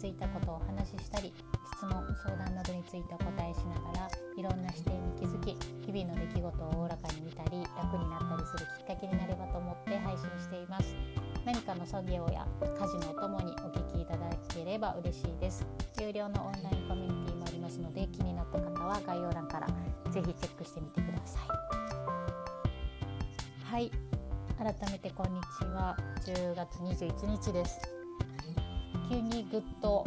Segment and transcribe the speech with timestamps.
[0.00, 1.32] づいたことをお話ししたり
[1.76, 1.92] 質問
[2.24, 5.52] 相談などについてお答えしながらいろんな視点に気づき
[5.84, 10.96] 日々の出来事をおおらかに見たり楽になったりするきっかけになればと思って配信しています。
[11.44, 15.66] 何かの作業や家事のお供にお聞きいただければ嬉しいです。
[16.00, 19.66] 有料のオンラインコミュニティもありますので気になった方は概要欄から
[20.10, 21.48] ぜひチェックしてみてください。
[23.64, 23.90] はい。
[24.58, 25.96] 改めてこんにちは。
[26.24, 27.99] 10月21日です
[29.10, 30.06] 急にぐっと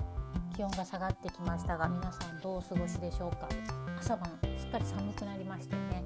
[0.55, 3.49] 気温が下がってきましたが皆さんどうお過ごしでしょうか？
[3.99, 6.05] 朝晩すっかり寒くなりましたね。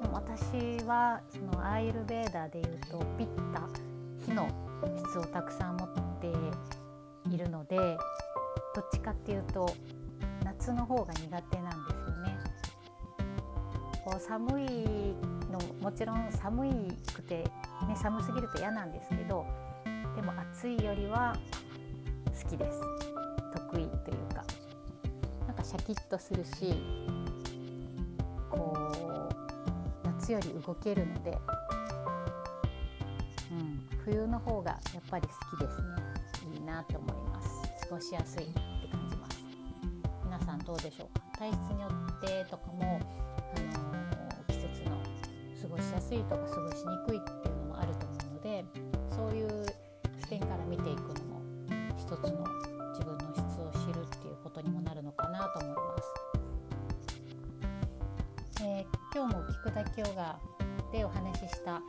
[0.00, 3.68] でも私はそのアイルベーダーでいうとピッタ
[4.24, 4.48] 火の
[4.96, 6.28] 質をたくさん持って
[7.28, 9.68] いるのでどっちかっていうと
[10.44, 12.38] 夏の方が苦手なんですよね。
[14.06, 14.64] こう寒い
[15.52, 16.66] のもちろん寒
[17.14, 17.44] くて、
[17.86, 19.44] ね、寒すぎると嫌なんですけど
[20.16, 21.36] でも暑いよりは
[22.48, 22.80] きです。
[23.52, 24.44] 得意というか。
[25.46, 26.74] なんかシャキッとするし
[28.50, 28.90] こ
[30.04, 31.38] う夏より動けるので、
[33.50, 35.88] うん、冬の方がやっぱり好きですね。
[36.54, 37.48] いいなと思います。
[37.88, 38.52] 過ごしやすいって
[38.90, 39.44] 感じます。
[40.24, 41.38] 皆さんどうでしょうか？
[41.38, 43.00] 体質によってとかも、
[43.56, 44.96] あのー、季節の
[45.62, 48.64] 過ごしやすいとか過ごしにくいっていうのもあると思うので
[49.14, 49.66] そういう
[50.20, 51.07] 視点から見ていく
[52.08, 52.42] 一つの
[52.94, 55.82] 自分の質を知るっていうことにもなるのかなと思いま
[58.56, 58.62] す。
[58.62, 60.38] えー、今日も聞くだけヨガ
[60.90, 61.82] でお話しした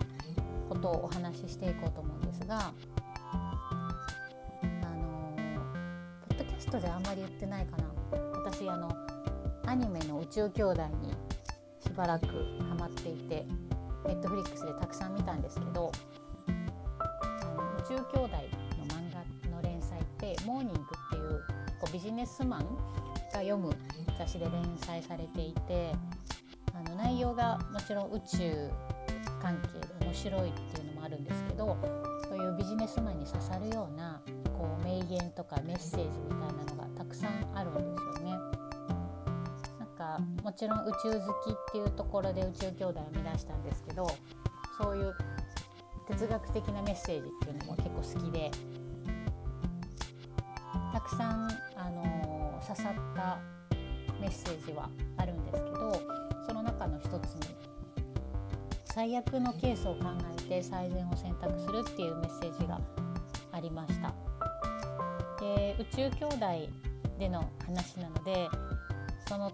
[0.68, 2.74] ことをお話ししていこうと思うんですが、
[3.32, 3.94] あ
[4.62, 5.38] の
[6.28, 7.86] ポッドキャストであんまり言ってないかな
[8.44, 8.92] 私あの
[9.68, 11.14] アニメの「宇宙兄弟」に
[11.80, 12.28] しばらく
[12.68, 13.46] ハマっていて
[14.06, 15.90] ネットフリックスでたくさん見たんですけど
[16.50, 18.59] 宇宙兄弟
[20.30, 21.44] でモーニングっていう
[21.80, 22.60] こうビジネスマン
[23.34, 23.74] が読む
[24.18, 25.92] 雑誌で連載されていて
[26.74, 28.70] あの内容がもちろん宇宙
[29.42, 31.78] 関係で面白いっていうのもあるんですけど
[32.28, 34.22] そういうビジネスマンに刺さるような
[34.56, 38.32] こう名言とかメッセージみたいなのがたくさんあるんですよね。
[39.80, 44.08] なんかもちろん宇宙好きっていうところで宇宙兄弟を見出したんですけど
[44.78, 45.16] そういう
[46.08, 48.52] 哲学的なメッセージっていうのも結構好きで
[50.92, 53.40] たくさん、あの刺さった
[54.20, 56.02] メッセージはあるんですけど
[56.46, 57.56] その中の一つに
[58.86, 60.06] 最悪のケースを考
[60.38, 62.80] えて最善を選択するっていうメッセージが
[63.52, 64.14] ありました。
[65.40, 66.70] で宇宙兄弟
[67.18, 68.50] での話なので
[69.28, 69.52] その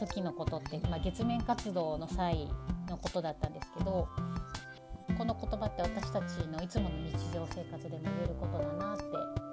[0.00, 2.48] 時のことって、まあ、月面活動の際
[2.88, 4.08] のことだったんですけど
[5.16, 9.43] この言葉って私たちのいつもの日常生活でも言えることだなって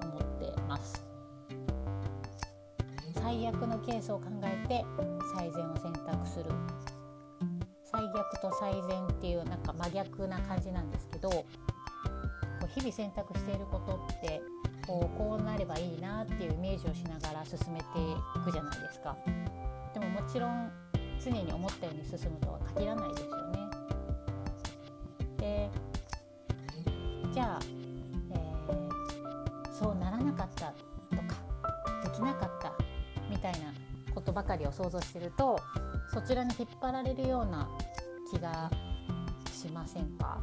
[0.67, 1.03] ます。
[3.15, 4.83] 最悪のケースを考えて
[5.35, 6.45] 最善を選択する。
[7.83, 11.45] 最悪と最善っていうなんか真逆な感じなんですけどこ
[12.63, 14.41] う日々選択していることって
[14.87, 19.17] こうこうなればいいなっていうイメージをしながら進めていくじゃないですか。
[19.93, 20.71] でももちろん
[21.23, 23.59] 常に思ったように進むとは限らないですよね。
[25.37, 25.69] で
[27.33, 27.80] じゃあ
[34.31, 35.59] ことばかりを想像してると
[36.13, 37.69] そちらに引っ張られるような
[38.31, 38.71] 気が
[39.51, 40.39] しませんか？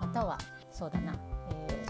[0.00, 0.38] または
[0.70, 1.14] そうだな、
[1.50, 1.84] え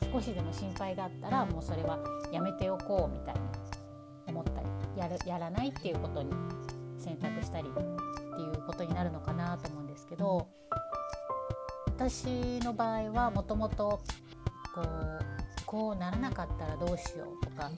[0.00, 1.98] ー、少しでも心配があったらもうそれは
[2.32, 3.40] やめておこうみたいに
[4.26, 6.32] 思ったりやるやらないっていうことに
[6.98, 7.80] 選択したりって
[8.42, 10.48] いうことになるのかなと思うんですけど
[11.88, 14.00] 私の場合はもともと
[14.74, 15.24] こう
[15.66, 17.70] こうならなかったらどうしようとか、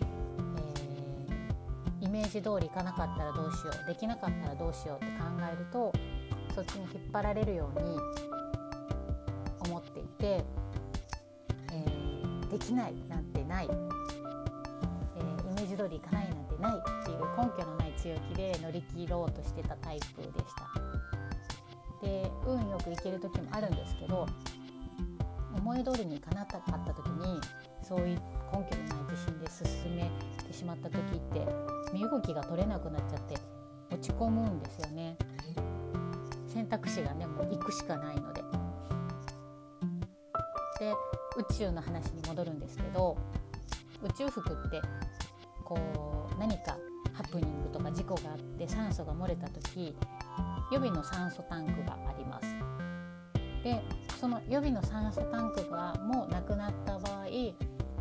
[2.10, 5.92] メージ通りいかなかったらどうしようできなかったらどうしようって考えると
[6.54, 7.96] そっちに引っ張られるように
[9.60, 10.44] 思っていて、
[11.72, 20.90] えー、できないなんてない、えー、イメージ通りいかないなんてないっていう根拠のない強気で乗り切ろうとしてたタイプでした。
[22.02, 24.26] で運よくいける時もあるんですけど
[25.60, 27.38] 思い通りにかなかった時に
[27.82, 28.20] そういう
[28.50, 30.10] 根拠のない自信で進め
[30.46, 31.46] てしまった時って
[31.92, 33.34] 身動きが取れなくなっちゃって
[33.90, 35.16] 落ち込むんですよね
[36.46, 38.40] 選択肢がねもう行くしかないので。
[40.80, 40.94] で
[41.36, 43.14] 宇宙の話に戻るんですけど
[44.02, 44.80] 宇宙服って
[45.62, 45.78] こ
[46.34, 46.78] う何か
[47.12, 49.94] ハプニングとか事故があって酸素が漏れた時
[50.72, 52.46] 予備の酸素タンクがあります。
[53.62, 53.82] で
[54.20, 57.25] その予備の酸素タンクがもうなくなった場合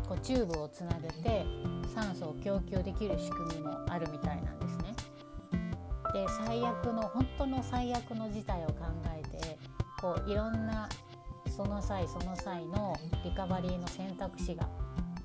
[0.06, 1.46] こうチューブをつなげて
[1.94, 4.94] 酸素を供給できる仕組みもあるみたいなんですね。
[6.12, 8.74] で最悪の本当の最悪の事態を考
[9.18, 9.58] えて
[9.98, 10.90] こういろんな
[11.56, 12.94] その際その際の
[13.24, 14.68] リカバリーの選択肢が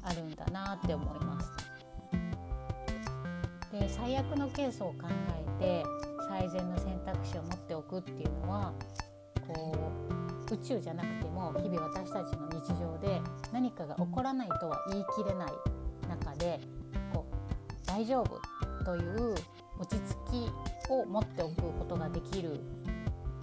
[0.02, 1.52] あるんだなって思います。
[3.74, 4.94] で最悪のケースを考
[5.60, 5.84] えて
[6.30, 8.74] 最善の選択肢を持っておくっていうのは
[9.46, 9.85] こう
[10.56, 13.22] 宇宙じゃなくても日々私たちの日常で
[13.52, 15.52] 何かが起こらないとは言い切れない
[16.08, 16.60] 中で
[17.14, 18.40] こう大丈夫
[18.86, 19.36] という
[19.78, 22.62] 落ち着きを持っておくことができる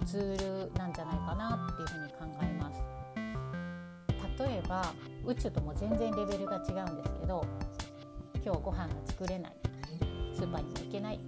[0.05, 2.81] ツールなんじゃないかなっていうふうに考えます。
[4.39, 4.83] 例えば
[5.23, 7.45] 宇宙とも全然レベルが違うんですけど
[8.43, 9.53] 今日ご飯が作れない
[10.33, 11.19] スーパーにも行けない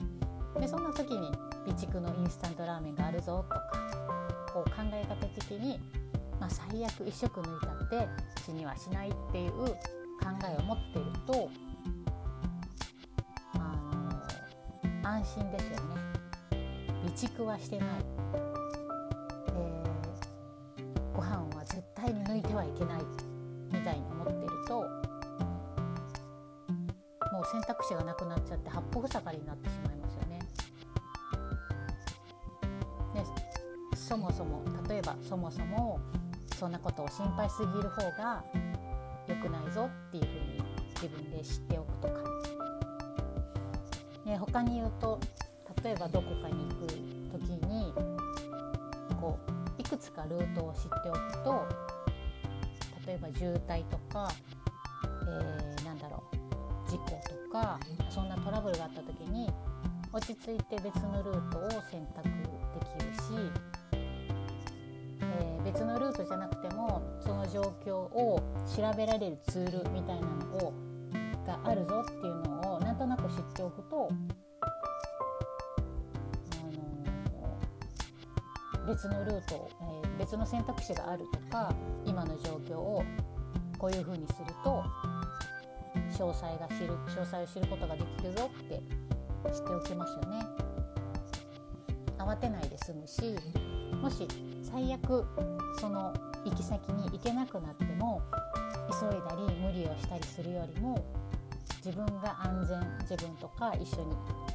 [0.59, 1.31] でそんな時に
[1.65, 4.14] 備蓄のインスタントラーメンがあるぞとか
[4.55, 5.77] こう考え方的に、
[6.39, 8.07] まあ、最悪一食抜いたって
[8.45, 9.75] 死にはしないっていう考
[10.49, 11.49] えを持っていると
[13.53, 13.57] あ
[15.03, 15.77] の安心ですよね。
[17.03, 17.89] 備蓄はしてない、
[19.57, 23.01] えー、ご飯は絶対に抜いてはいけない。
[23.73, 24.87] みたいに思っているとも
[27.41, 30.04] う選択肢がなくなっちゃって八方塞がりになってしまいます。
[34.07, 35.99] そもそも例えばそもそも
[36.59, 38.43] そんなことを心配すぎる方が
[39.27, 40.63] 良くないぞっていうふうに
[40.93, 42.13] 自分で知っておくとか、
[44.23, 45.19] ね、他に言うと
[45.83, 46.87] 例えばどこかに行く
[47.33, 47.91] 時に
[49.19, 51.65] こういくつかルートを知っておくと
[53.07, 54.31] 例えば渋滞とか、
[55.27, 57.79] えー、なんだろう事故とか
[58.11, 59.49] そんなトラブルがあった時に
[60.13, 63.74] 落ち着いて別のルートを選択できるし、
[65.75, 70.73] 別のルートじゃなくてもその状況を調べられるツールみたいなのを
[71.45, 74.13] があるぞっていうのをなんとなく知っておくと、あ
[78.79, 79.69] のー、別のルート、
[80.03, 81.75] えー、別の選択肢があるとか
[82.05, 83.03] 今の状況を
[83.77, 84.81] こういうふうにすると
[86.17, 88.81] 詳細が知る詳細を知ることができるぞって
[89.51, 90.39] 知っておきますよね。
[92.17, 93.35] 慌てないで済むし
[94.01, 94.27] もし
[94.63, 95.25] 最悪
[95.79, 96.13] その
[96.43, 98.21] 行き先に行けなくなっても
[98.99, 101.03] 急いだり無理をしたりするよりも
[101.83, 104.13] 自分が安全自分とか一緒に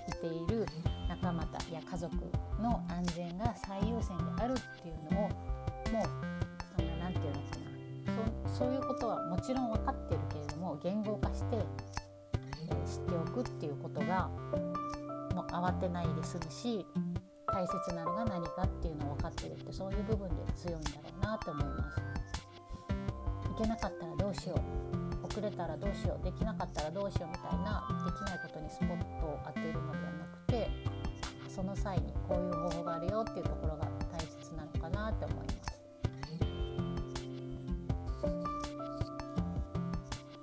[0.08, 0.66] いている
[1.08, 2.14] 仲間たや家族
[2.60, 6.08] の安全が最優先であるっていうのをもう
[6.76, 14.28] そんな何て言うのかなそそういうことはもちろん分かってるけれども言語化して、えー、知っておくっていうことが
[15.34, 16.86] もう慌てないで済むし
[17.60, 22.00] 大切なのが何かっていうのを分かってるってそういう部分で強いんだろうなと思います。
[23.50, 24.54] いけなかったらどうしよ
[25.22, 30.70] う遅れたらどうしようできなかったらどうしようみたいなできないことにスポットを当てるのではなくて
[31.54, 35.80] その際にこういう方法があるよっていうところが大切なのかなって思います。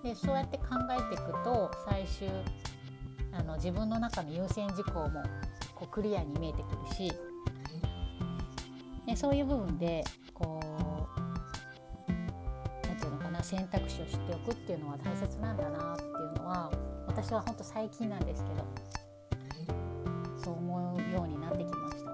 [0.04, 2.30] でそうやって考えていくと最終
[3.34, 5.24] あの自分の中の優先事項も
[5.98, 7.12] クリアに見えてくるし
[9.08, 10.60] でそういう部分でこ
[12.08, 12.12] う
[12.88, 16.72] 何て言うのかな選択肢を知っておくっていうのは大切なんだなっていうのは
[17.08, 18.64] 私は本当最近なんですけど
[20.38, 22.12] そう思うようになってきました。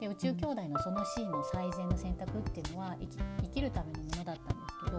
[0.00, 4.98] で宇宙兄弟のそのシーンの最善の選択っていうのは生き生きるためのものだったんですけど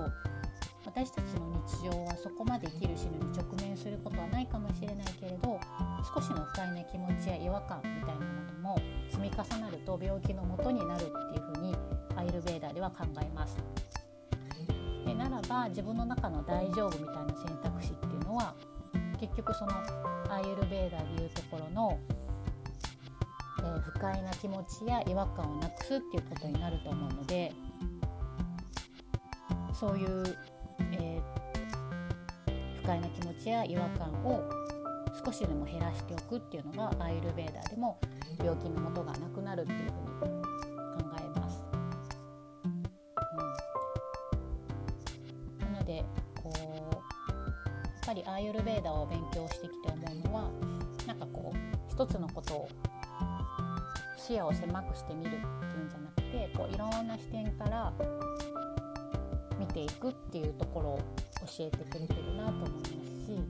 [0.86, 5.57] 私たちの日常はそこまで生きる死ぬに直面することはないかもしれないけれど
[6.04, 11.75] 少しの不快な気持ちや違和感みたいなものも積み重なると病気のもとになるっていうふうに
[12.16, 13.58] アイルベーダーでは考えます。
[15.06, 18.54] でならば自分の中の大丈夫みたいな選択肢っていうのは
[19.20, 19.72] 結局その
[20.30, 22.00] アイルベーダーでいうところの、
[23.60, 27.54] えー、不快な気持ちや違和感をなくすっていうことになると思うので
[29.74, 30.38] そういう
[30.92, 34.57] えー、不快な気持ちや違和感を
[35.28, 38.00] 少しでも減らしておくっていうのがアイルベーダーでも
[38.42, 39.98] 病気のもとがなくなるっていうふうに考
[41.20, 41.66] えます。
[42.64, 42.82] うん、
[45.74, 46.06] なので
[46.42, 46.68] こうやっ
[48.06, 50.50] ぱりアイルベーダーを勉強してきて思うのは
[51.06, 51.58] なんかこう
[51.92, 52.70] 一つのことを
[54.16, 55.44] 視野を狭くしてみるっていう
[55.88, 57.92] んじゃなくてこういろんな視点から
[59.60, 61.02] 見ていくっていうところを
[61.46, 62.92] 教えてくれてるなと思います
[63.26, 63.42] し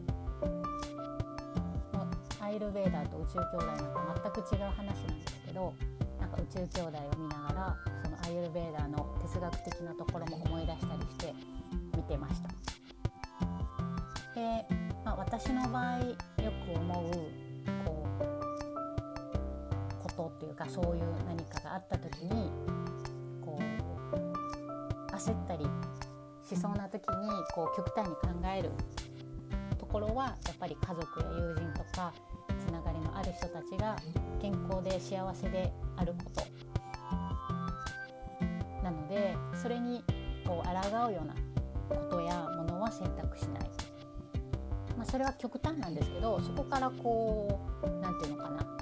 [2.48, 5.74] アイルベーダーと宇宙兄弟なんか全く違う話なんですけど
[6.18, 7.76] なんか宇宙兄弟を見ながら
[8.06, 11.34] そのアイルベーダーの哲学的なところも思い出したりして
[11.98, 12.48] 見てました。
[14.34, 14.66] で、
[15.04, 16.16] まあ、私の場合よ
[16.66, 17.12] く思う
[17.84, 18.08] こ
[20.06, 22.50] うことっていうかそういう何かがあった時に
[23.44, 25.66] こう焦ったり
[26.48, 28.72] しそうな時にこう極端に考える
[29.78, 32.14] ところはやっぱり家族や友人とか
[33.18, 33.96] ある人たちが
[34.40, 36.42] 健康で幸せであること。
[38.84, 40.04] なのでそれに
[40.46, 41.34] こう抗うような
[41.90, 43.70] ことやものは選択しない、
[44.96, 48.78] まあ、それは極端なんですけどそこからこう何て言うのかな。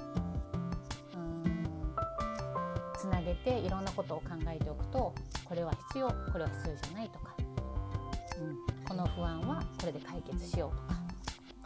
[2.98, 5.14] つなげていろんなことを考えておくと
[5.44, 10.96] これは必要これは必要じゃないとか、うん、この不安はこれで解決しようとか、ま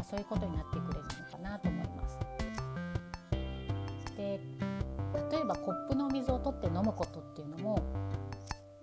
[0.01, 2.19] あ、そういうことになってくれるのかなと思います。
[4.21, 4.39] で
[5.33, 7.83] 例えばコップの水を取って飲むことっていうのも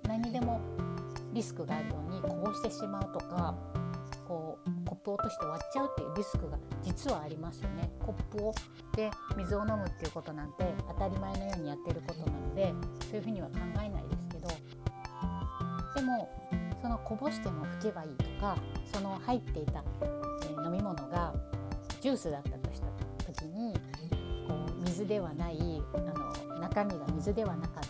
[0.08, 0.60] 何にでも
[1.34, 3.56] リスクがあるようにこぼしてしまうとか
[4.28, 7.90] こうコップを落として割っちゃうっていうリスクが実はありますよね。
[8.00, 8.54] コップを
[8.96, 12.74] で水を飲むっていうことなんて当たり前のようにやってることなので
[13.10, 14.48] そういうふうには考えないですけど
[15.96, 16.30] でも
[16.82, 18.58] そのこぼしても拭けばいいとか
[18.92, 21.34] その入っていた、えー、飲み物が
[22.02, 22.88] ジュースだったとした
[23.24, 23.74] 時に
[24.98, 27.84] 水ではないあの中身が水ではなかっ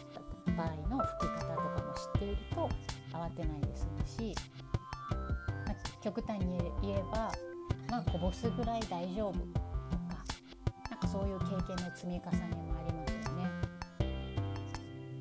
[0.45, 2.69] た場合の拭き方とかも知っていると
[3.13, 4.35] 慌てないで済むし、
[5.65, 7.31] まあ、極端に言えば、
[7.89, 9.61] まあ、こぼすぐらい大丈夫とか
[10.89, 13.49] なんかそういう経験の積み重ねもありますよね。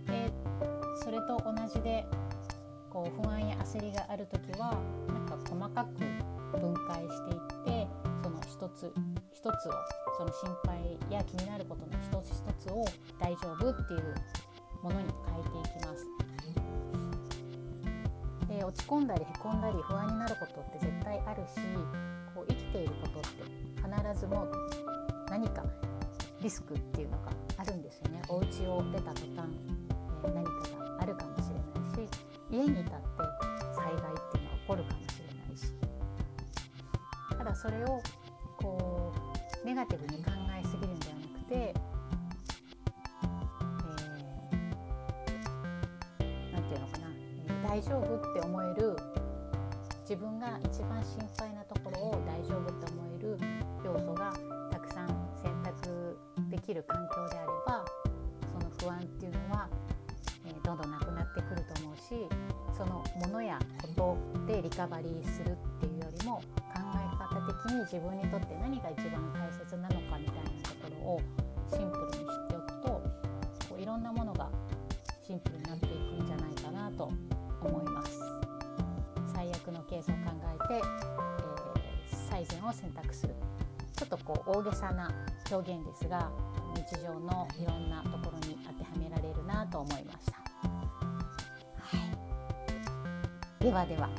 [0.07, 0.33] で
[1.05, 2.05] それと同じで
[2.91, 4.77] こう不安や焦りがある時は
[5.07, 7.56] なんか細かく分解していって
[8.77, 8.93] つ
[9.33, 9.73] 一つを
[10.19, 12.85] その心配や気になることの一つ一つを
[13.19, 14.15] 大丈夫っていう
[14.83, 16.07] ものに変えていきます。
[18.49, 21.57] で落ち込んだりへこんだり不安になることって絶対あるし
[22.35, 23.43] こう生きていることって
[23.77, 24.51] 必ずもう
[25.31, 25.65] 何か
[26.43, 28.23] リスクっていうのがあるんですよね。
[28.29, 29.49] お家を出た途端、
[30.23, 32.11] 何かがあるかもしれないし
[32.51, 33.07] 家にいたって
[33.75, 35.73] 災害っていうのは起こるかもしれないし
[37.37, 38.01] ただそれを
[39.67, 41.75] ネガティブに考えすぎるんではなくて
[46.53, 46.99] 何て言うのか
[47.65, 48.97] な大丈夫って思える
[50.03, 53.37] 自分が一番心配なところを大丈夫って思える
[53.85, 54.33] 要素が
[54.71, 55.09] たくさん
[55.43, 56.17] 選択
[56.49, 57.85] できる環境であれば
[58.53, 59.69] その不安っていうのは、
[60.47, 62.29] えー、どんどんなくなってくると思うし
[62.79, 63.59] そのものや
[63.97, 65.66] ことでリカバリーするっていうよりも考
[67.67, 71.21] え方的に自分にとって何が一番大切なのかみたいなところを
[71.71, 72.89] シンプルに知っておくと
[73.69, 74.49] こういろんなものが
[75.27, 77.11] シンプルになっていくんじゃないかなと
[77.61, 78.21] 思います。
[79.35, 80.19] 最悪のケースを考
[80.65, 83.35] えて、えー、最善を選択する。
[83.97, 85.11] ちょっとこう大げさな
[85.51, 86.31] 表現ですが
[86.75, 90.33] 日常のいろんなところに当てはめられるなと思いました、
[91.81, 91.97] は
[93.59, 94.11] い、ではでは、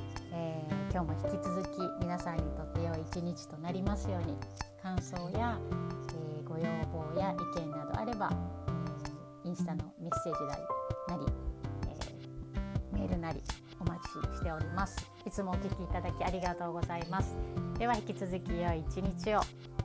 [0.97, 1.67] 今日も引き続き
[2.01, 4.35] 皆さんにとって良い一日となりますように
[4.81, 5.59] 感想や、
[6.09, 8.31] えー、ご要望や意見などあれば、
[9.45, 10.61] えー、インスタのメッセージなり
[12.91, 13.43] えメールなり
[13.79, 14.97] お待ちしております。
[15.23, 17.35] いつもお聞きいただきありがとうございます。
[17.77, 19.76] では引き続き良い一日を。